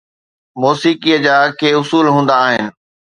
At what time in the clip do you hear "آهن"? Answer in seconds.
2.47-2.65